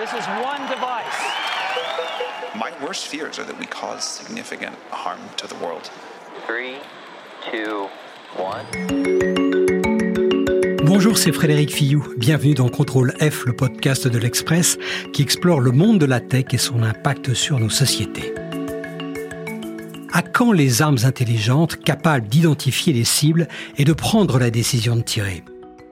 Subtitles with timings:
[0.00, 1.20] This is one device.
[2.54, 5.90] My worst fears are that we cause significant harm to the world.
[6.46, 6.76] Three,
[7.50, 7.86] two,
[8.34, 8.64] one.
[10.86, 12.02] Bonjour, c'est Frédéric Fillou.
[12.16, 14.78] Bienvenue dans Contrôle F, le podcast de l'Express
[15.12, 18.32] qui explore le monde de la tech et son impact sur nos sociétés.
[20.14, 25.02] À quand les armes intelligentes capables d'identifier les cibles et de prendre la décision de
[25.02, 25.44] tirer?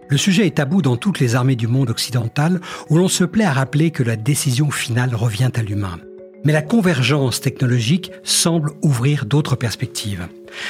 [0.09, 3.45] Le sujet est tabou dans toutes les armées du monde occidental où l'on se plaît
[3.45, 5.99] à rappeler que la décision finale revient à l'humain.
[6.45, 10.29] Mais la convergence technologique semble ouvrir d'autres perspectives.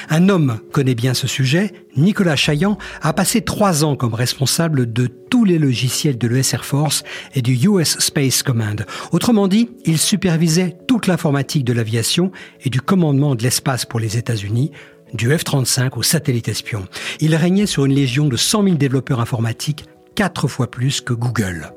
[0.09, 5.07] Un homme connaît bien ce sujet, Nicolas Chaillan a passé trois ans comme responsable de
[5.07, 8.87] tous les logiciels de l'US Air Force et du US Space Command.
[9.13, 12.33] Autrement dit, il supervisait toute l'informatique de l'aviation
[12.65, 14.73] et du commandement de l'espace pour les États-Unis,
[15.15, 16.87] du F-35 au satellite espion.
[17.21, 21.73] Il régnait sur une légion de 100 000 développeurs informatiques, quatre fois plus que Google.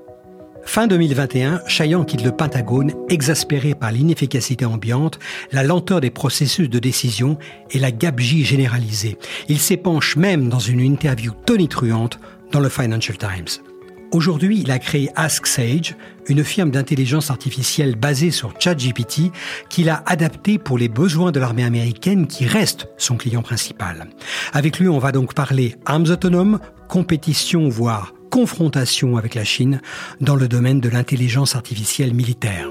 [0.64, 5.20] Fin 2021, Chaillan quitte le Pentagone, exaspéré par l'inefficacité ambiante,
[5.52, 7.38] la lenteur des processus de décision
[7.72, 9.18] et la gabegie généralisée.
[9.50, 12.20] Il s'épanche même dans une interview tonitruante
[12.52, 13.64] dans le Financial Times.
[14.12, 15.96] Aujourd'hui, il a créé Ask Sage,
[16.28, 19.32] une firme d'intelligence artificielle basée sur ChatGPT
[19.70, 24.08] qu'il a adaptée pour les besoins de l'armée américaine qui reste son client principal.
[24.54, 29.82] Avec lui, on va donc parler armes autonomes, compétition, voire confrontation avec la Chine
[30.22, 32.70] dans le domaine de l'intelligence artificielle militaire.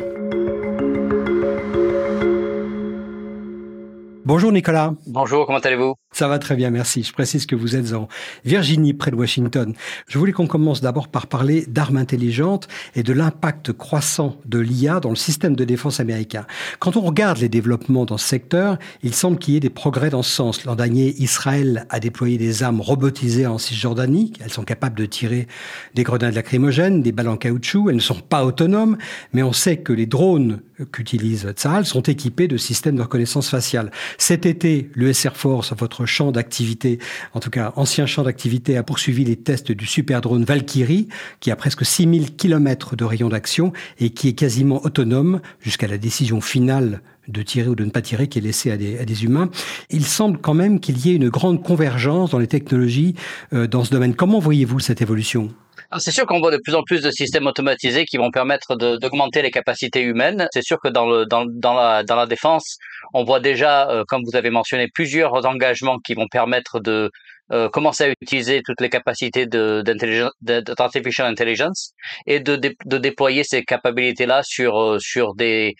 [4.26, 4.92] Bonjour Nicolas.
[5.06, 5.94] Bonjour, comment allez-vous?
[6.12, 7.02] Ça va très bien, merci.
[7.02, 8.08] Je précise que vous êtes en
[8.44, 9.72] Virginie, près de Washington.
[10.08, 15.00] Je voulais qu'on commence d'abord par parler d'armes intelligentes et de l'impact croissant de l'IA
[15.00, 16.46] dans le système de défense américain.
[16.80, 20.10] Quand on regarde les développements dans ce secteur, il semble qu'il y ait des progrès
[20.10, 20.64] dans ce sens.
[20.64, 24.32] L'an dernier, Israël a déployé des armes robotisées en Cisjordanie.
[24.44, 25.46] Elles sont capables de tirer
[25.94, 27.88] des grenades lacrymogènes, des balles en caoutchouc.
[27.88, 28.98] Elles ne sont pas autonomes,
[29.32, 30.60] mais on sait que les drones
[30.92, 33.90] qu'utilise Tsahal sont équipés de systèmes de reconnaissance faciale.
[34.20, 36.98] Cet été, le Air Force, votre champ d'activité,
[37.32, 41.08] en tout cas ancien champ d'activité, a poursuivi les tests du super drone Valkyrie,
[41.40, 45.96] qui a presque 6000 km de rayon d'action et qui est quasiment autonome jusqu'à la
[45.96, 49.06] décision finale de tirer ou de ne pas tirer qui est laissée à des, à
[49.06, 49.48] des humains.
[49.88, 53.14] Il semble quand même qu'il y ait une grande convergence dans les technologies
[53.54, 54.14] euh, dans ce domaine.
[54.14, 55.50] Comment voyez-vous cette évolution?
[55.98, 59.42] C'est sûr qu'on voit de plus en plus de systèmes automatisés qui vont permettre d'augmenter
[59.42, 60.46] les capacités humaines.
[60.52, 62.76] C'est sûr que dans, le, dans, dans, la, dans la défense,
[63.12, 67.10] on voit déjà, euh, comme vous avez mentionné, plusieurs engagements qui vont permettre de
[67.52, 71.90] euh, commencer à utiliser toutes les capacités d'artificial intelligence
[72.28, 72.54] et de,
[72.98, 75.74] déployer ces capacités-là sur euh, sur des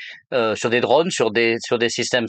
[0.56, 2.27] sur des drones, sur des sur des systèmes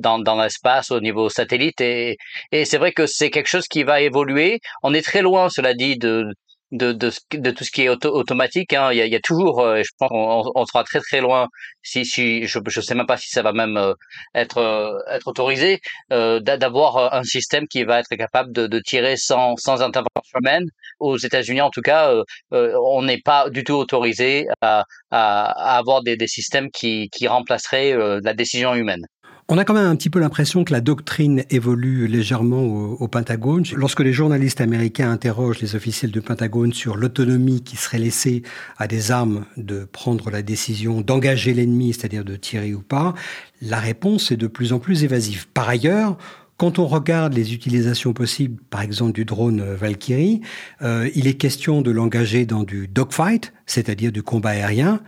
[0.00, 2.16] dans, dans l'espace au niveau satellite et
[2.50, 4.58] et c'est vrai que c'est quelque chose qui va évoluer.
[4.82, 6.26] On est très loin, cela dit, de
[6.72, 8.72] de, de, de, tout ce qui est automatique.
[8.72, 8.92] Hein.
[8.92, 11.20] Il, y a, il, y a, toujours, euh, je pense, on, on, sera très très
[11.20, 11.48] loin.
[11.82, 13.94] Si, si je ne sais même pas si ça va même euh,
[14.34, 15.80] être euh, être autorisé
[16.10, 20.64] d'avoir un système qui va être capable de, de tirer sans sans intervention humaine.
[21.00, 22.12] Aux États-Unis, en tout cas,
[22.52, 27.26] on n'est pas du tout autorisé à, à, à avoir des, des, systèmes qui qui
[27.26, 29.06] remplaceraient la décision humaine.
[29.52, 33.64] On a quand même un petit peu l'impression que la doctrine évolue légèrement au, Pentagone.
[33.74, 38.44] Lorsque les journalistes américains interrogent les officiels du Pentagone sur l'autonomie qui serait laissée
[38.78, 43.12] à des armes de prendre la décision d'engager l'ennemi, c'est-à-dire de tirer ou pas,
[43.60, 45.48] la réponse est de plus en plus évasive.
[45.48, 46.16] Par ailleurs,
[46.56, 50.42] quand on regarde les utilisations possibles, par exemple du drone Valkyrie,
[50.82, 55.00] euh, il est question de l'engager dans du dogfight, c'est-à-dire du combat aérien.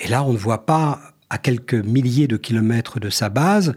[0.00, 1.00] Et là, on ne voit pas
[1.30, 3.74] à quelques milliers de kilomètres de sa base,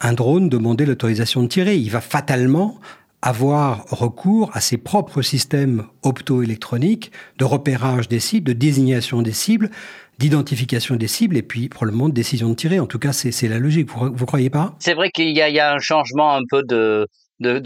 [0.00, 1.76] un drone demander l'autorisation de tirer.
[1.76, 2.78] Il va fatalement
[3.22, 9.70] avoir recours à ses propres systèmes optoélectroniques de repérage des cibles, de désignation des cibles,
[10.18, 12.80] d'identification des cibles et puis probablement de décision de tirer.
[12.80, 13.90] En tout cas, c'est la logique.
[13.90, 14.74] Vous, vous croyez pas?
[14.78, 17.06] C'est vrai qu'il y, a un changement un peu de,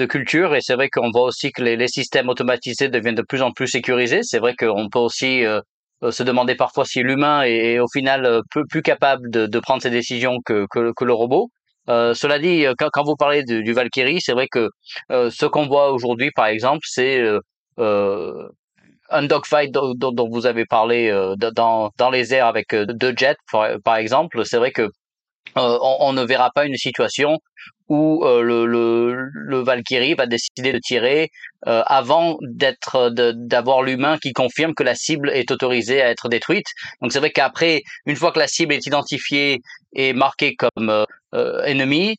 [0.06, 3.53] culture et c'est vrai qu'on voit aussi que les, systèmes automatisés deviennent de plus en
[3.53, 4.21] plus sécurisés.
[4.22, 5.61] C'est vrai qu'on peut aussi euh,
[6.10, 8.41] se demander parfois si l'humain est, au final euh,
[8.71, 11.51] plus capable de, de prendre ses décisions que, que, que le robot.
[11.89, 14.71] Euh, cela dit, quand, quand, vous parlez du, Valkyrie, c'est vrai que
[15.10, 17.21] euh, ce qu'on voit aujourd'hui, par exemple, c'est
[17.78, 18.48] euh,
[19.10, 21.10] un dogfight dont, vous avez parlé
[21.54, 24.45] dans, dans les airs avec deux jets, par, par exemple.
[24.47, 24.89] C'est vrai que
[25.56, 27.39] on, on, ne verra pas une situation
[27.89, 31.31] où euh, le, le, le, Valkyrie va décider de tirer
[31.66, 36.66] euh, avant d'être d'avoir l'humain qui confirme que la cible est autorisée à être détruite.
[37.03, 39.61] Donc c'est vrai qu'après, une fois que la cible est identifiée
[39.97, 42.16] et marquée comme euh, euh ennemi,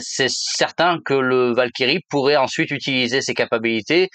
[0.00, 4.10] c'est certain que le Valkyrie pourrait ensuite utiliser ses capacités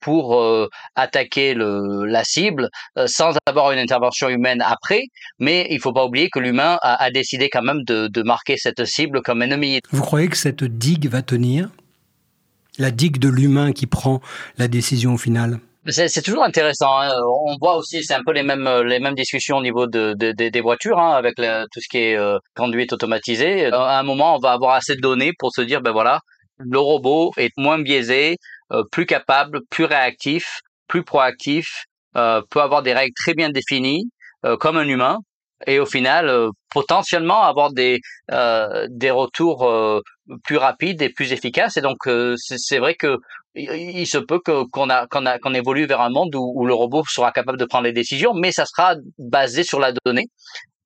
[0.00, 2.68] pour attaquer le, la cible
[3.06, 5.04] sans avoir une intervention humaine après.
[5.38, 8.58] Mais il faut pas oublier que l'humain a, a, décidé quand même de, de marquer
[8.58, 9.80] cette cible comme ennemi.
[10.00, 11.68] Vous croyez que cette digue va tenir?
[12.78, 14.22] La digue de l'humain qui prend
[14.56, 17.00] la décision au final c'est toujours intéressant.
[17.00, 17.10] Hein.
[17.46, 20.32] On voit aussi, c'est un peu les mêmes les mêmes discussions au niveau de, de,
[20.32, 23.66] des voitures, hein, avec tout ce qui est euh, conduite automatisée.
[23.66, 26.20] À un moment, on va avoir assez de données pour se dire, ben voilà,
[26.58, 28.36] le robot est moins biaisé,
[28.72, 31.84] euh, plus capable, plus réactif, plus proactif,
[32.16, 34.04] euh, peut avoir des règles très bien définies,
[34.60, 35.18] comme un humain,
[35.66, 38.00] et au final euh, potentiellement avoir des
[38.32, 40.00] euh, des retours euh,
[40.44, 41.98] plus rapides et plus efficaces et donc
[42.36, 43.18] c'est vrai que
[43.54, 46.66] il, se peut que qu'on a qu'on a qu'on évolue vers un monde où, où,
[46.66, 50.26] le robot sera capable de prendre les décisions mais ça sera basé sur la donnée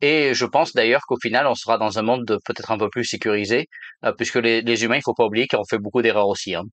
[0.00, 3.04] et je pense d'ailleurs qu'au final on sera dans un monde peut-être un peu plus
[3.04, 3.68] sécurisé
[4.16, 6.64] puisque les, les humains il faut pas oublier qu'on fait beaucoup d'erreurs aussi hein.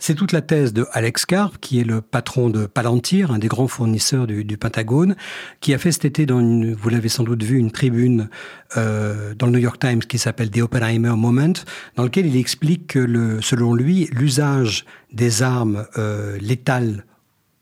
[0.00, 3.48] C'est toute la thèse de Alex Karp, qui est le patron de Palantir, un des
[3.48, 5.16] grands fournisseurs du, Pentagone,
[5.60, 8.28] qui a fait cet été, dans vous l'avez sans doute vu, une tribune
[8.76, 11.52] euh, dans le New York Times qui s'appelle The Oppenheimer Moment,
[11.96, 17.04] dans lequel il explique que, selon lui, l'usage des armes euh, létales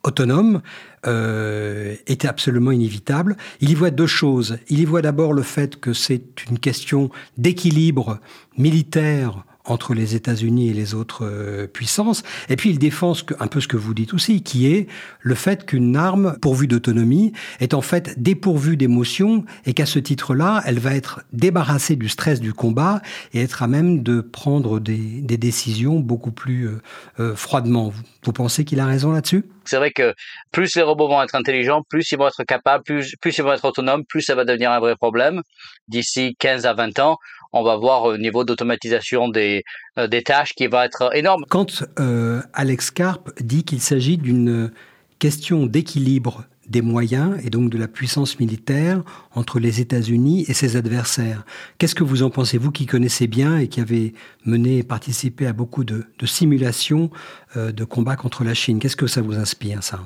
[0.04, 0.60] autonomes
[1.06, 3.36] euh, était absolument inévitable.
[3.60, 4.58] Il y voit deux choses.
[4.68, 8.20] Il y voit d'abord le fait que c'est une question d'équilibre
[8.58, 12.22] militaire entre les États-Unis et les autres euh, puissances.
[12.48, 14.86] Et puis il défend un peu ce que vous dites aussi, qui est
[15.20, 20.62] le fait qu'une arme pourvue d'autonomie est en fait dépourvue d'émotion et qu'à ce titre-là,
[20.66, 23.02] elle va être débarrassée du stress du combat
[23.32, 26.80] et être à même de prendre des, décisions beaucoup plus euh,
[27.20, 27.92] euh froidement.
[28.22, 29.44] Vous, pensez qu'il a raison là-dessus?
[29.64, 30.14] C'est vrai que
[30.50, 33.52] plus les robots vont être intelligents, plus ils vont être capables, plus, plus ils vont
[33.52, 35.42] être autonomes, plus ça va devenir un vrai problème.
[35.88, 37.18] D'ici 15 à 20 ans,
[37.58, 39.64] on va voir au niveau d'automatisation des,
[39.98, 41.44] euh, des tâches qui va être énorme.
[41.48, 44.70] Quand euh, Alex Karp dit qu'il s'agit d'une
[45.18, 49.02] question d'équilibre des moyens et donc de la puissance militaire
[49.34, 51.44] entre les États-Unis et ses adversaires.
[51.78, 54.14] Qu'est-ce que vous en pensez, vous qui connaissez bien et qui avez
[54.44, 57.10] mené et participé à beaucoup de, simulations
[57.56, 58.78] euh, de combats contre la Chine?
[58.78, 60.00] Qu'est-ce que ça vous inspire, ça?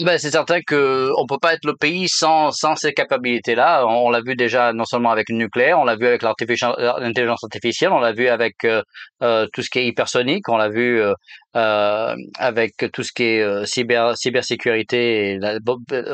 [0.00, 3.84] Ben, c'est certain que on peut pas être le pays sans sans ces capacités-là.
[3.86, 7.90] On, l'a vu déjà non seulement avec le nucléaire, on l'a vu avec l'intelligence artificielle,
[7.92, 8.82] on l'a vu avec euh,
[9.22, 13.66] euh, tout ce qui est hypersonique, on l'a vu euh, avec tout ce qui est
[13.66, 15.38] cyber cybersécurité,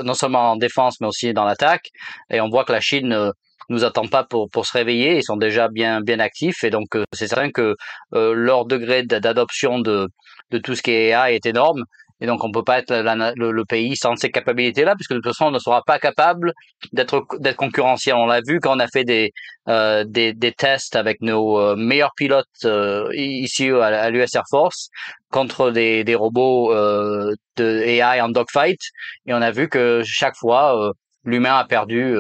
[0.03, 1.91] non seulement en défense mais aussi dans l'attaque.
[2.31, 3.33] Et on voit que la Chine
[3.69, 6.89] nous attend pas pour pour se réveiller, ils sont déjà bien bien actifs et donc
[7.13, 7.77] c'est certain que
[8.13, 10.09] leur degré d'adoption de
[10.51, 11.85] de tout ce qui est AI est énorme.
[12.21, 12.93] Et donc, on peut pas être
[13.37, 16.53] le, pays sans ces capacités-là, puisque de toute façon, on ne sera pas capable
[16.93, 17.27] d'être
[17.57, 18.15] concurrentiel.
[18.15, 19.33] On l'a vu quand on a fait des
[19.69, 24.91] euh, des, des, tests avec nos euh, meilleurs pilotes euh, ici à, l'US Air Force
[25.31, 28.81] contre des, des robots euh, de AI en dogfight,
[29.27, 30.93] et on a vu que chaque fois,
[31.25, 32.17] l'humain a perdu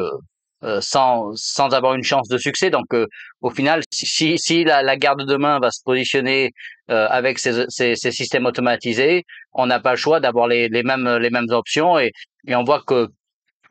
[0.64, 2.70] euh, sans, sans avoir une chance de succès.
[2.70, 3.06] Donc, euh,
[3.42, 6.52] au final, si, si la, la, guerre de demain va se positionner
[6.90, 10.82] euh, avec ces, ces, ces, systèmes automatisés, on n'a pas le choix d'avoir les, les,
[10.82, 11.98] mêmes, les mêmes options.
[11.98, 12.12] Et,
[12.46, 13.08] et on voit que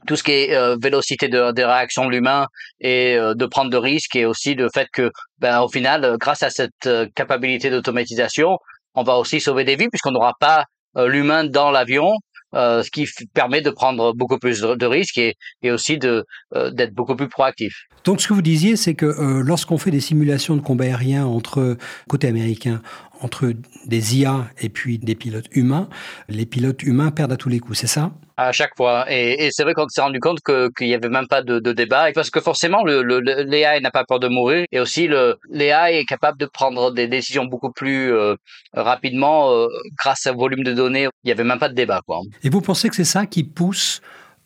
[0.06, 2.48] tout ce qui est vélocité de, de réaction de l'humain
[2.82, 5.10] et de prendre de risques et aussi le fait que,
[5.40, 8.58] ben, au final, grâce à cette capacité d'automatisation,
[8.96, 10.66] on va aussi sauver des vies puisqu'on n'aura pas
[10.98, 15.36] l'humain dans l'avion euh, ce qui permet de prendre beaucoup plus de, risques et,
[15.72, 16.24] aussi euh,
[16.72, 17.88] d'être beaucoup plus proactif.
[18.04, 21.26] Donc ce que vous disiez, c'est que euh, lorsqu'on fait des simulations de combat aérien
[21.26, 21.78] entre
[22.10, 22.82] côté américain,
[23.24, 23.54] entre
[23.86, 25.88] des IA et puis des pilotes humains,
[26.30, 28.12] les pilotes humains perdent à tous les coups, c'est ça?
[28.36, 29.06] À chaque fois.
[29.10, 31.72] Et, et c'est vrai qu'on s'est rendu compte qu'il n'y avait même pas de, de,
[31.72, 35.38] débat, parce que forcément, le, le, l'AI n'a pas peur de mourir, et aussi le,
[35.50, 38.36] l'AI est capable de prendre des décisions beaucoup plus euh,
[38.74, 41.08] rapidement euh, grâce au volume de données.
[41.24, 42.02] Il n'y avait même pas de débat.
[42.06, 42.22] Quoi.
[42.44, 44.02] Et vous pensez que c'est ça qui pousse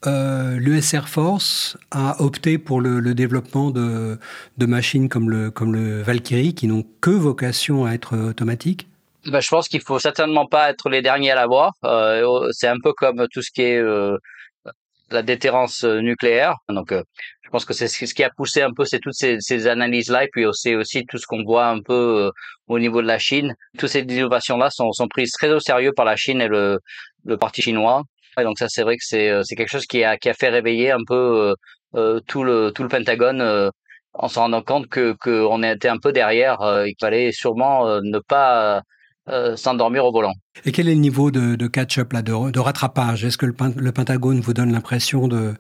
[0.08, 4.18] euh, l'US Air Force a opté pour le, développement de,
[4.60, 8.88] machines comme le, Valkyrie qui n'ont que vocation à être automatiques
[9.26, 11.74] ben, Je pense qu'il faut certainement pas être les derniers à l'avoir.
[11.84, 14.18] Euh, c'est un peu comme tout ce qui est euh,
[15.12, 16.56] la déterrence nucléaire.
[16.70, 17.04] Donc, euh,
[17.44, 20.28] je pense que c'est ce qui a poussé un peu c'est toutes ces, analyses-là et
[20.32, 21.94] puis c'est aussi tout ce qu'on voit un peu
[22.26, 22.32] euh,
[22.68, 23.56] au niveau de la Chine.
[23.78, 26.80] Toutes ces innovations-là sont, prises très au sérieux par la Chine et le
[27.40, 28.04] parti chinois.
[28.40, 30.34] Et donc ça, c'est vrai que c'est euh, c'est quelque chose qui a qui a
[30.34, 31.54] fait réveiller un peu euh,
[31.96, 33.72] euh, tout le tout le Pentagone
[34.14, 36.58] en se rendant compte que qu'on était un peu derrière.
[36.86, 38.82] il fallait sûrement ne pas
[39.56, 40.34] s'endormir au volant.
[40.66, 43.26] Et quel est le niveau de, catch-up là, de, de rattrapage?
[43.26, 45.54] Est-ce que le, le Pentagone vous donne l'impression de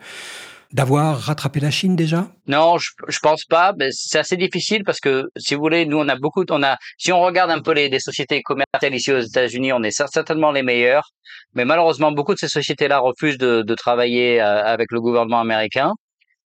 [0.71, 2.27] d'avoir rattrapé la Chine déjà?
[2.47, 3.73] Non, je, je pense pas.
[3.91, 7.11] C'est assez difficile parce que si vous voulez, nous on a beaucoup, on a, si
[7.11, 10.63] on regarde un peu les, les sociétés commerciales ici aux États-Unis, on est certainement les
[10.63, 11.09] meilleurs.
[11.53, 15.93] Mais malheureusement, beaucoup de ces sociétés-là refusent de, de travailler euh, avec le gouvernement américain,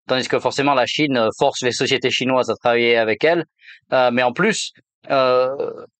[0.07, 3.45] tandis que forcément la Chine force les sociétés chinoises à travailler avec elle.
[3.93, 4.73] Euh, mais en plus,
[5.11, 5.49] euh,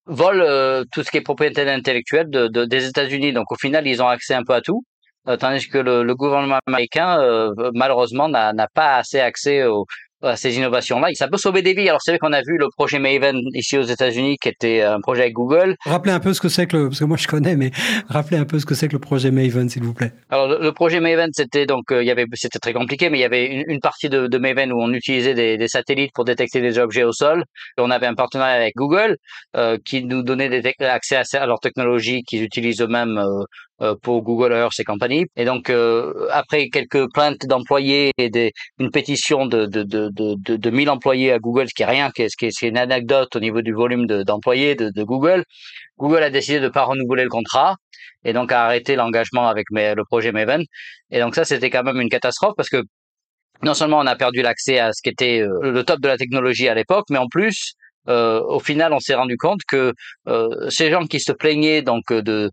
[0.07, 3.33] volent euh, tout ce qui est propriété intellectuelle de, de, des États-Unis.
[3.33, 4.85] Donc au final, ils ont accès un peu à tout.
[5.29, 9.87] Euh, tandis que le, le, gouvernement américain, euh, malheureusement, n'a pas assez accès aux,
[10.23, 11.09] à ces innovations-là.
[11.15, 11.89] Ça peut sauver des vies.
[11.89, 15.01] Alors c'est vrai qu'on a vu le projet Maven ici aux États-Unis, qui était un
[15.01, 15.77] projet avec Google.
[15.87, 17.71] Rappelez un peu ce que c'est que le, parce que moi je connais, mais
[18.09, 20.13] rappelez un peu ce que c'est que le projet Maven, s'il vous plaît.
[20.31, 23.23] Alors le, projet Maven, c'était donc euh, il y avait, c'était très compliqué, mais il
[23.23, 26.25] y avait une, une partie de, de, Maven où on utilisait des, des, satellites pour
[26.25, 27.45] détecter des objets au sol.
[27.79, 29.17] Et on avait un partenariat avec Google
[29.57, 33.45] euh, qui nous donnait des accès à, à, leur technologie qu'ils utilisent eux-mêmes euh, euh,
[34.03, 35.27] pour Google Earth et compagnie.
[35.37, 40.57] Et donc, euh, après quelques plaintes d'employés et des, une pétition de, de, de, de,
[40.57, 43.41] de 1000 employés à Google, ce qui est rien, ce qui est, une anecdote au
[43.41, 45.45] niveau du volume d'employés de, de, Google,
[45.99, 47.77] Google a décidé de ne pas renouveler le contrat
[48.25, 50.63] et donc a arrêté l'engagement avec le projet Maven.
[51.11, 52.83] Et donc ça, c'était quand même une catastrophe parce que
[53.63, 56.17] non seulement on a perdu l'accès à ce qui était euh, le top de la
[56.17, 57.75] technologie à l'époque, mais en plus,
[58.09, 59.93] euh, au final, on s'est rendu compte que
[60.29, 62.51] euh, ces gens qui se plaignaient donc euh, de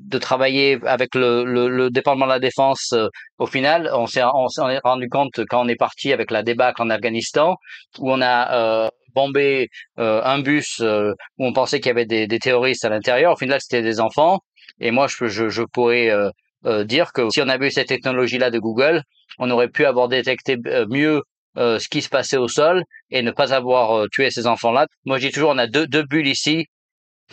[0.00, 2.94] de travailler avec le, le, le, département de la défense,
[3.38, 6.82] au final, on s'est on s'est rendu compte quand on est parti avec la débâcle
[6.82, 7.56] en Afghanistan,
[7.98, 12.84] où on a bombé un bus où on pensait qu'il y avait des, des terroristes
[12.84, 13.32] à l'intérieur.
[13.32, 14.40] Au final, c'était des enfants.
[14.80, 16.10] Et moi, je, je, je pourrais
[16.84, 19.02] dire que si on avait eu cette technologie-là de Google,
[19.38, 20.56] on aurait pu avoir détecté
[20.88, 21.22] mieux
[21.56, 24.86] euh, ce qui se passait au sol et ne pas avoir euh, tué ces enfants-là.
[25.04, 26.66] Moi, je dis toujours, on a deux, deux bulles ici.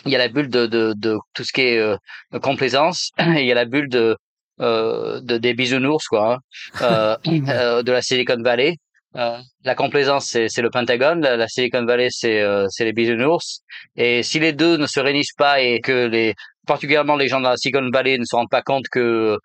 [0.06, 1.96] Il y a la bulle de, de, de tout ce qui est euh,
[2.40, 4.16] complaisance et il y a la bulle de,
[4.60, 6.38] euh, de des bisounours, quoi,
[6.80, 8.76] hein, de la Silicon Valley.
[9.14, 11.20] la complaisance, c'est le Pentagone.
[11.20, 13.62] La, Silicon Valley, c'est c'est les bisounours.
[13.96, 16.34] Et si les deux ne se réunissent pas et que les
[16.66, 19.36] particulièrement les gens de la Silicon Valley ne se rendent pas compte que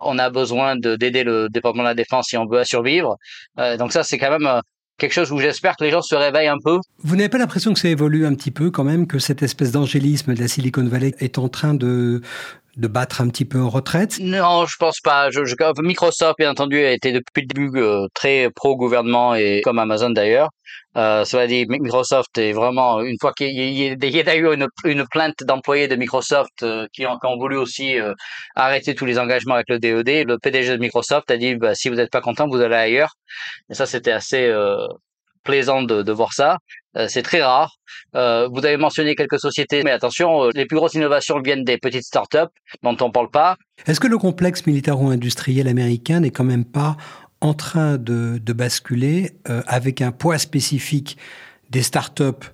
[0.00, 3.16] on a besoin d'aider le département de la défense si on veut survivre.
[3.58, 4.60] Euh, donc ça, c'est quand même euh,
[4.98, 6.78] quelque chose où j'espère que les gens se réveillent un peu.
[7.02, 9.72] Vous n'avez pas l'impression que ça évolue un petit peu quand même, que cette espèce
[9.72, 12.20] d'angélisme de la Silicon Valley est en train de
[12.78, 15.28] de battre un petit peu en retraite Non, je pense pas.
[15.78, 20.48] Microsoft, bien entendu, a été depuis le début euh, très pro-gouvernement et comme Amazon d'ailleurs.
[20.96, 25.88] Euh, cela dit, Microsoft est vraiment une fois qu'il y, a eu une, plainte d'employés
[25.88, 28.14] de Microsoft euh, qui, ont, voulu aussi euh,
[28.56, 31.88] arrêter tous les engagements avec le DED, le PDG de Microsoft a dit bah, si
[31.88, 33.14] vous n'êtes pas content, vous allez ailleurs.
[33.70, 34.52] Et ça, c'était assez
[35.48, 36.58] plaisant de, voir ça.
[36.96, 37.78] Euh, c'est très rare.
[38.14, 41.78] Euh, vous avez mentionné quelques sociétés, mais attention, euh, les plus grosses innovations viennent des
[41.78, 42.52] petites startups
[42.82, 43.56] dont on ne parle pas.
[43.86, 46.98] Est-ce que le complexe militaro-industriel américain n'est quand même pas
[47.40, 51.16] en train de basculer avec un poids spécifique
[51.70, 52.46] des startups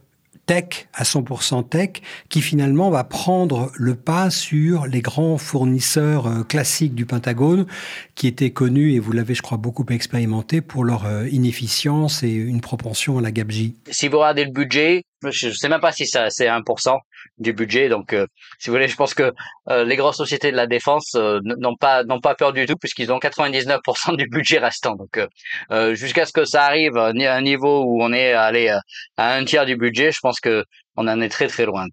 [0.47, 1.91] tech à 100% tech
[2.29, 7.67] qui finalement va prendre le pas sur les grands fournisseurs euh, classiques du Pentagone
[8.15, 12.33] qui étaient connus et vous l'avez je crois beaucoup expérimenté pour leur euh, inefficience et
[12.33, 13.75] une propension à la gabegie.
[13.91, 16.99] Si vous regardez le budget, je ne sais même pas si ça c'est 1%
[17.39, 17.89] du budget.
[17.89, 18.27] Donc, euh,
[18.59, 19.33] si vous voulez, je pense que
[19.71, 22.77] euh, les grosses sociétés de la défense euh, n'ont pas n'ont pas peur du tout
[22.77, 24.97] puisqu'ils ont 99% du budget restant.
[24.97, 25.21] Donc,
[25.95, 28.69] jusqu'à ce que ça arrive à un niveau où on est allé
[29.17, 30.65] à un tiers du budget, je pense que
[30.97, 31.87] on en est très très loin.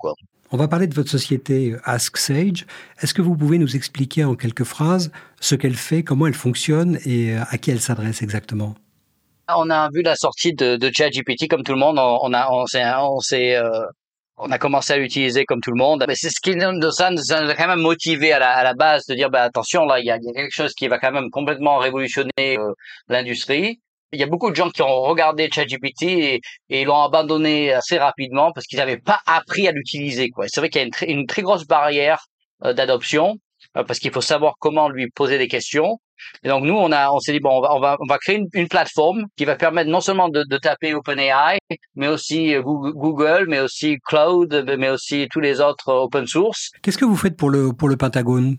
[0.51, 2.65] On va parler de votre société Ask Sage.
[3.01, 6.99] Est-ce que vous pouvez nous expliquer en quelques phrases ce qu'elle fait, comment elle fonctionne
[7.05, 8.75] et à qui elle s'adresse exactement?
[9.57, 11.97] On a vu la sortie de, de ChatGPT comme tout le monde.
[11.99, 13.85] On, a, on s'est, on s'est, euh,
[14.37, 16.03] on a commencé à l'utiliser comme tout le monde.
[16.07, 19.15] Mais c'est ce qui nous, a quand même motivé à la, à la base de
[19.15, 22.57] dire, bah, attention, là, il y a, quelque chose qui va quand même complètement révolutionner
[22.57, 22.73] euh,
[23.07, 23.79] l'industrie.
[24.13, 27.97] Il y a beaucoup de gens qui ont regardé ChatGPT et, et l'ont abandonné assez
[27.97, 30.31] rapidement parce qu'ils n'avaient pas appris à l'utiliser.
[30.47, 32.25] C'est vrai qu'il y a une, une très grosse barrière
[32.65, 33.37] euh, d'adoption
[33.73, 35.99] parce qu'il faut savoir comment lui poser des questions.
[36.43, 38.17] Et donc nous, on a, on s'est dit bon, on va, on va, on va
[38.17, 41.59] créer une, une, plateforme qui va permettre non seulement de, de taper OpenAI,
[41.95, 46.71] mais aussi euh, Google, mais aussi Cloud, mais aussi tous les autres euh, open source.
[46.81, 48.57] Qu'est-ce que vous faites pour le pour le Pentagone?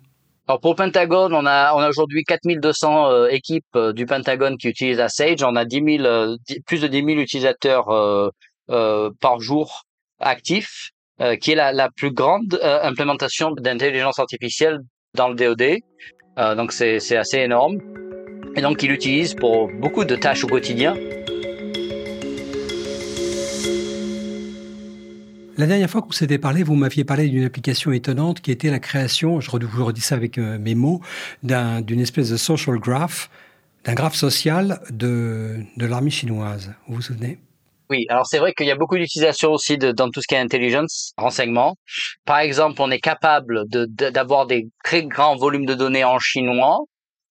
[0.49, 4.57] Alors pour le Pentagone, on a, on a aujourd'hui 4200 euh, équipes euh, du Pentagone
[4.59, 5.43] qui utilisent Sage.
[5.43, 7.87] On a 10 000, plus de 10 000 utilisateurs
[8.67, 9.83] par jour
[10.19, 10.91] actifs,
[11.41, 14.81] qui est la, la plus grande implémentation d'intelligence artificielle
[15.15, 15.79] dans le DoD.
[16.39, 17.79] Euh, donc c'est, assez énorme.
[18.57, 20.95] Et donc il l'utilise pour beaucoup de tâches au quotidien.
[25.59, 28.79] La dernière fois qu'on s'était parlé, vous m'aviez parlé d'une application étonnante qui était la
[28.79, 31.01] création, je vous redis ça avec euh, mes mots,
[31.43, 33.31] d'une espèce de social graph,
[33.85, 36.73] d'un graphe social de, de l'armée chinoise.
[36.89, 37.39] Vous vous souvenez?
[37.91, 40.35] Oui, alors c'est vrai qu'il y a beaucoup d'utilisation aussi de, dans tout ce qui
[40.35, 41.77] est intelligence, renseignement.
[42.25, 46.79] Par exemple, on est capable d'avoir des très grands volumes de données en chinois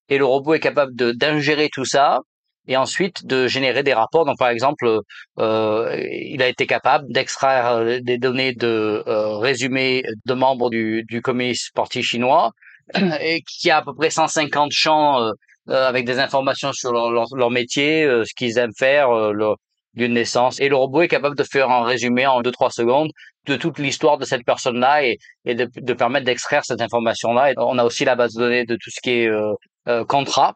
[0.10, 2.20] et le robot est capable d'ingérer tout ça
[2.67, 4.25] et ensuite de générer des rapports.
[4.25, 5.01] Donc par exemple,
[5.39, 11.03] euh, il a été capable d'extraire euh, des données de euh, résumés de membres du,
[11.08, 12.51] du communiste parti chinois
[13.22, 15.31] et qui a à peu près 150 champs euh,
[15.70, 19.58] euh, avec des informations sur leur, leur, métier, ce qu'ils aiment faire, leur,
[19.93, 20.60] d'une naissance.
[20.60, 23.12] Et le robot est capable de faire un résumé en 2-3 secondes
[23.48, 27.53] de toute l'histoire de cette personne-là et, et de, permettre d'extraire cette information-là.
[27.57, 29.53] On a aussi la base de données de tout ce qui est euh,
[29.88, 30.55] euh, contrat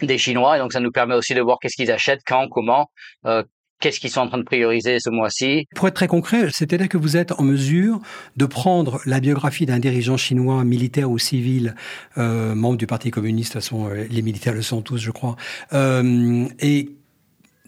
[0.00, 0.56] des Chinois.
[0.56, 2.90] Et donc, ça nous permet aussi de voir qu'est-ce qu'ils achètent, quand, comment,
[3.26, 3.42] euh,
[3.80, 5.66] qu'est-ce qu'ils sont en train de prioriser ce mois-ci.
[5.74, 8.00] Pour être très concret, c'est-à-dire que vous êtes en mesure
[8.36, 11.74] de prendre la biographie d'un dirigeant chinois, militaire ou civil,
[12.18, 15.36] euh, membre du Parti communiste, de toute façon, les militaires le sont tous, je crois,
[15.72, 16.99] et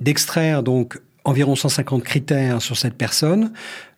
[0.03, 3.53] d'extraire donc environ 150 critères sur cette personne,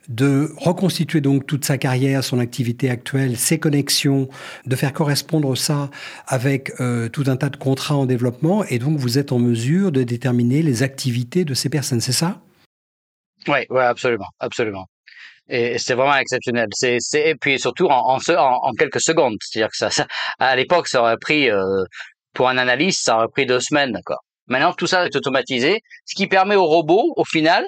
[0.08, 4.28] de reconstituer donc toute sa carrière, son activité actuelle, ses connexions,
[4.66, 5.90] de faire correspondre ça
[6.26, 9.92] avec euh, tout un tas de contrats en développement, et donc vous êtes en mesure
[9.92, 12.40] de déterminer les activités de ces personnes, c'est ça?
[13.49, 14.87] Oui, ouais, absolument, absolument.
[15.49, 16.68] Et c'est vraiment exceptionnel.
[16.73, 18.18] C'est, et puis surtout en,
[18.78, 19.37] quelques secondes.
[19.42, 20.06] C'est-à-dire que ça,
[20.38, 21.84] à l'époque, ça aurait pris, euh,
[22.32, 24.18] pour un analyste, ça aurait pris deux semaines, quoi.
[24.48, 27.64] Maintenant, tout ça est automatisé, ce qui permet au robot, au final,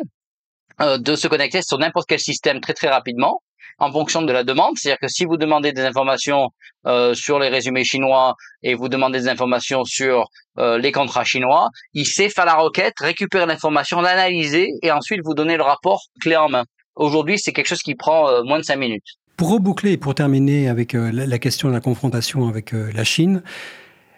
[0.81, 3.41] euh, de se connecter sur n'importe quel système très très rapidement
[3.79, 4.77] en fonction de la demande.
[4.77, 6.51] C'est-à-dire que si vous demandez des informations
[6.87, 10.27] euh, sur les résumés chinois et vous demandez des informations sur
[10.59, 15.33] euh, les contrats chinois, il sait faire la requête, récupérer l'information, l'analyser et ensuite vous
[15.33, 16.65] donner le rapport clé en main.
[16.95, 19.07] Aujourd'hui, c'est quelque chose qui prend moins de cinq minutes.
[19.37, 23.43] Pour reboucler et pour terminer avec la question de la confrontation avec la Chine,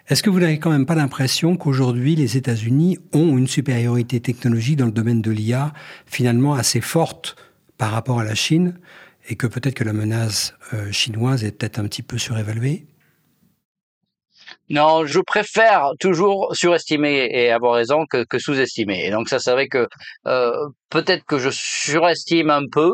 [0.09, 4.77] est-ce que vous n'avez quand même pas l'impression qu'aujourd'hui, les États-Unis ont une supériorité technologique
[4.77, 5.71] dans le domaine de l'IA
[6.07, 7.35] finalement assez forte
[7.77, 8.79] par rapport à la Chine
[9.29, 12.87] et que peut-être que la menace euh, chinoise est peut-être un petit peu surévaluée?
[14.69, 19.05] Non, je préfère toujours surestimer et avoir raison que, sous-estimer.
[19.05, 19.87] Et donc ça, c'est vrai que
[20.25, 22.93] euh, peut-être que je surestime un peu,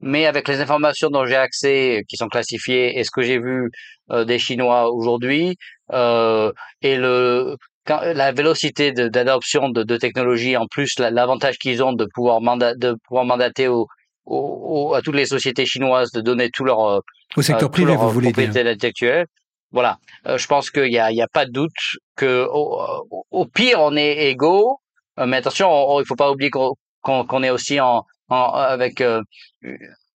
[0.00, 3.70] mais avec les informations dont j'ai accès, qui sont classifiées, et ce que j'ai vu
[4.10, 5.56] euh, des Chinois aujourd'hui,
[5.92, 7.56] euh, et le
[7.88, 13.24] la vélocité d'adoption de, de, technologies, en plus l'avantage qu'ils ont de pouvoir, de pouvoir
[13.24, 13.86] mandater au,
[14.26, 17.00] au, à toutes les sociétés chinoises de donner tout leur euh,
[17.36, 18.50] au secteur privé, vous voulez dire.
[18.50, 19.26] intellectuelle.
[19.70, 19.96] Voilà,
[20.26, 21.72] euh, je pense qu'il y a, il y a pas de doute
[22.14, 24.80] que au, au pire on est égaux,
[25.16, 29.22] mais attention, il faut pas oublier qu'on est aussi en, avec euh,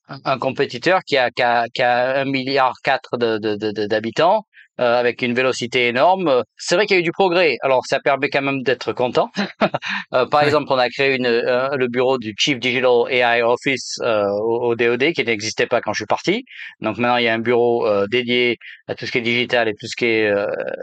[0.07, 4.43] un compétiteur qui a, qui a, qui a un milliard quatre d'habitants de,
[4.79, 6.43] euh, avec une vélocité énorme.
[6.57, 7.57] C'est vrai qu'il y a eu du progrès.
[7.61, 9.29] Alors ça permet quand même d'être content.
[10.13, 13.99] euh, par exemple, on a créé une, euh, le bureau du Chief Digital AI Office
[14.01, 16.45] euh, au, DoD qui n'existait pas quand je suis parti.
[16.81, 18.57] Donc maintenant il y a un bureau euh, dédié
[18.87, 20.33] à tout ce qui est digital et tout ce qui est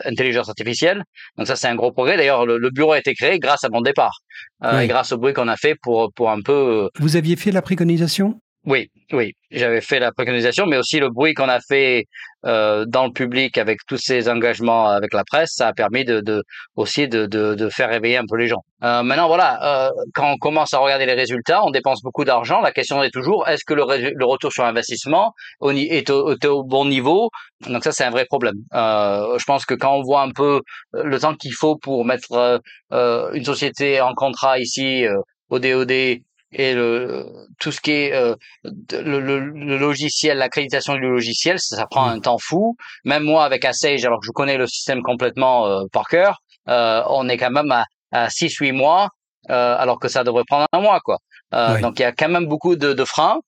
[0.04, 1.02] intelligence artificielle.
[1.36, 2.16] Donc ça c'est un gros progrès.
[2.16, 4.20] D'ailleurs le, le, bureau a été créé grâce à mon départ
[4.64, 6.88] et grâce au bruit qu'on a fait pour pour un peu.
[6.98, 8.40] Vous aviez fait la préconisation?
[8.66, 12.04] Oui, oui, j'avais fait la préconisation, mais aussi le bruit qu'on a fait
[12.44, 16.20] euh, dans le public avec tous ces engagements avec la presse, ça a permis de,
[16.20, 16.42] de
[16.76, 18.62] aussi de, de, de, faire réveiller un peu les gens.
[18.84, 22.60] Euh, maintenant, voilà, euh, quand on commence à regarder les résultats, on dépense beaucoup d'argent.
[22.60, 26.62] La question est toujours est-ce que le, le, retour sur investissement est au, est au
[26.62, 27.30] bon niveau?
[27.66, 28.56] Donc ça, c'est un vrai problème.
[28.74, 30.60] Euh, je pense que quand on voit un peu
[30.92, 32.60] le temps qu'il faut pour mettre
[32.92, 35.06] euh, une société en contrat ici
[35.48, 36.20] au DOD
[36.52, 37.26] et le,
[37.58, 38.34] tout ce qui est euh,
[38.64, 42.12] le, le, le, logiciel, l'accréditation du logiciel, ça, ça, prend mm.
[42.12, 42.76] un temps fou.
[43.04, 47.02] Même moi, avec Assage, alors que je connais le système complètement euh, par cœur, euh,
[47.08, 49.10] on est quand même à, à 6-8 mois,
[49.48, 51.18] euh, alors que ça devrait prendre un mois, quoi.
[51.52, 53.40] Donc il y a quand même beaucoup de, de freins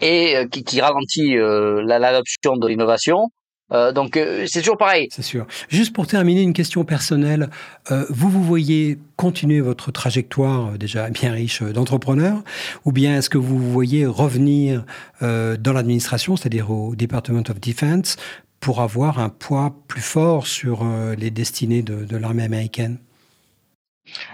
[0.00, 3.28] et qui, qui ralentit l'adoption de l'innovation.
[3.72, 5.08] Euh, donc euh, c'est toujours pareil.
[5.10, 5.46] C'est sûr.
[5.68, 7.50] Juste pour terminer, une question personnelle.
[7.90, 12.42] Euh, vous vous voyez continuer votre trajectoire déjà bien riche d'entrepreneur,
[12.84, 14.84] ou bien est-ce que vous vous voyez revenir
[15.20, 18.16] dans l'administration, c'est-à-dire au Department of Defense,
[18.60, 20.84] pour avoir un poids plus fort sur
[21.16, 22.98] les destinées de, de l'armée américaine?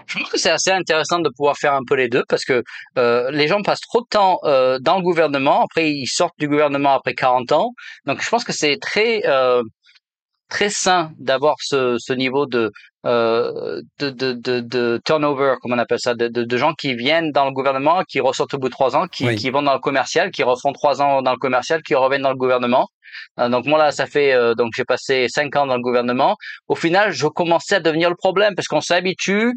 [0.06, 2.62] Je pense que c'est assez intéressant de pouvoir faire un peu les deux parce que
[2.98, 6.48] euh, les gens passent trop de temps euh, dans le gouvernement, après ils sortent du
[6.48, 7.70] gouvernement après 40 ans.
[8.06, 9.62] Donc je pense que c'est très euh,
[10.52, 12.70] très sain d'avoir ce, ce niveau de,
[13.06, 17.32] euh, de, de, de, de, turnover, comme on appelle ça, de, de, gens qui viennent
[17.32, 19.80] dans le gouvernement, qui ressortent au bout de trois ans, qui, qui vont dans le
[19.80, 22.88] commercial, qui refont trois ans dans le commercial, qui reviennent dans le gouvernement.
[23.40, 26.36] Euh, donc moi là, ça fait euh, donc j'ai passé cinq ans dans le gouvernement.
[26.68, 29.54] Au final, je commençais à devenir le problème parce qu'on s'habitue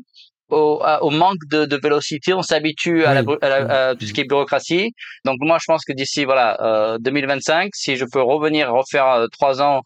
[0.50, 4.30] au, au, manque de, de vélocité, on s'habitue à, la, à, tout ce qui est
[4.30, 4.94] bureaucratie.
[5.26, 9.28] Donc moi, je pense que d'ici voilà euh, 2025, si je peux revenir refaire euh,
[9.28, 9.82] trois ans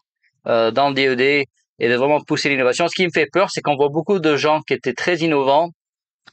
[0.46, 1.44] euh, dans le DED
[1.82, 4.36] et de vraiment pousser l'innovation, ce qui me fait peur, c'est qu'on voit beaucoup de
[4.36, 5.70] gens qui étaient très innovants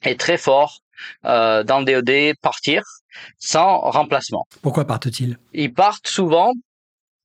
[0.03, 0.79] et très forts
[1.25, 2.83] euh, dans le DED partir
[3.39, 4.45] sans remplacement.
[4.61, 5.37] Pourquoi partent-ils?
[5.53, 6.53] Ils partent souvent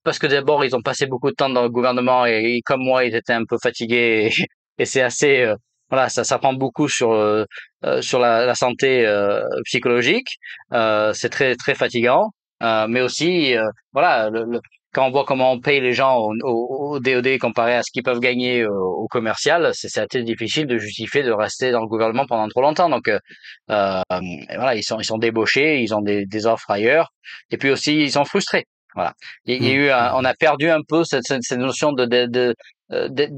[0.05, 3.05] parce que d'abord ils ont passé beaucoup de temps dans le gouvernement et, comme moi
[3.05, 4.31] ils étaient un peu fatigués
[4.79, 5.57] et, et c'est assez euh,
[5.92, 7.45] voilà, ça, ça prend beaucoup sur euh,
[7.85, 10.38] euh, sur la, la santé euh, psychologique.
[10.71, 12.31] c'est très très fatigant,
[12.88, 13.55] mais aussi
[13.92, 14.61] voilà, le,
[14.92, 18.02] quand on voit comment on paye les gens au, au, DOD comparé à ce qu'ils
[18.02, 22.48] peuvent gagner au, commercial, c'est assez difficile de justifier de rester dans le gouvernement pendant
[22.48, 22.88] trop longtemps.
[22.88, 23.11] Donc
[23.68, 27.12] voilà, ils sont ils sont débauchés, ils ont des, des offres ailleurs,
[27.50, 28.66] et puis aussi ils sont frustrés.
[28.94, 29.14] Voilà.
[29.46, 29.76] Il, y a mmh.
[29.76, 32.55] eu, on a perdu un peu cette, cette, notion de, de, de,
[32.90, 33.28] de,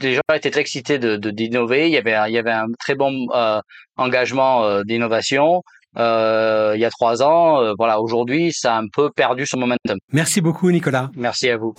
[0.00, 1.88] les gens étaient très excités de d'innover.
[1.88, 3.60] Il y avait il y avait un très bon euh,
[3.96, 5.62] engagement euh, d'innovation.
[5.98, 8.00] Euh, il y a trois ans, euh, voilà.
[8.00, 9.98] Aujourd'hui, ça a un peu perdu son momentum.
[10.12, 11.10] Merci beaucoup, Nicolas.
[11.16, 11.74] Merci à vous.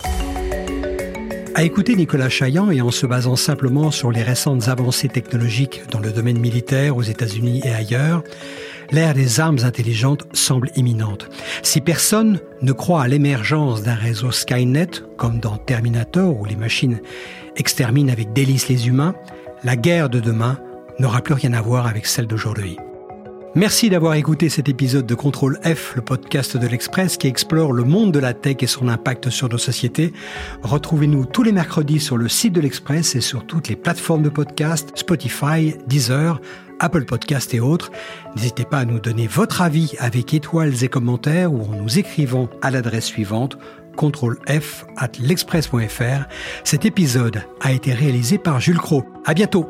[1.55, 5.99] À écouter Nicolas Chaillan et en se basant simplement sur les récentes avancées technologiques dans
[5.99, 8.23] le domaine militaire aux États-Unis et ailleurs,
[8.91, 11.29] l'ère des armes intelligentes semble imminente.
[11.61, 17.01] Si personne ne croit à l'émergence d'un réseau Skynet, comme dans Terminator où les machines
[17.55, 19.13] extermine avec délice les humains,
[19.63, 20.57] la guerre de demain
[20.97, 22.77] n'aura plus rien à voir avec celle d'aujourd'hui.
[23.55, 27.83] Merci d'avoir écouté cet épisode de Contrôle F, le podcast de l'Express qui explore le
[27.83, 30.11] monde de la tech et son impact sur nos sociétés.
[30.63, 34.29] Retrouvez-nous tous les mercredis sur le site de l'Express et sur toutes les plateformes de
[34.29, 36.41] podcast, Spotify, Deezer,
[36.79, 37.91] Apple Podcast et autres.
[38.35, 42.49] N'hésitez pas à nous donner votre avis avec étoiles et commentaires ou en nous écrivant
[42.63, 43.59] à l'adresse suivante
[43.95, 46.23] contrôle F at l'express.fr.
[46.63, 49.05] Cet épisode a été réalisé par Jules Cro.
[49.25, 49.69] À bientôt.